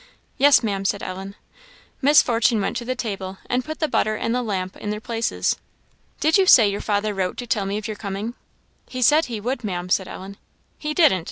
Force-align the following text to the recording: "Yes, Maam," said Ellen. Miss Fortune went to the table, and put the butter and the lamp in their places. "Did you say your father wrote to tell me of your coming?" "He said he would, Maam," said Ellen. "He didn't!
"Yes, 0.39 0.63
Maam," 0.63 0.83
said 0.83 1.03
Ellen. 1.03 1.35
Miss 2.01 2.23
Fortune 2.23 2.59
went 2.59 2.75
to 2.77 2.85
the 2.85 2.95
table, 2.95 3.37
and 3.47 3.63
put 3.63 3.77
the 3.79 3.87
butter 3.87 4.15
and 4.15 4.33
the 4.33 4.41
lamp 4.41 4.75
in 4.77 4.89
their 4.89 4.99
places. 4.99 5.57
"Did 6.19 6.39
you 6.39 6.47
say 6.47 6.67
your 6.67 6.81
father 6.81 7.13
wrote 7.13 7.37
to 7.37 7.45
tell 7.45 7.67
me 7.67 7.77
of 7.77 7.85
your 7.87 7.97
coming?" 7.97 8.33
"He 8.89 9.03
said 9.03 9.25
he 9.25 9.39
would, 9.39 9.63
Maam," 9.63 9.89
said 9.89 10.07
Ellen. 10.07 10.37
"He 10.79 10.95
didn't! 10.95 11.19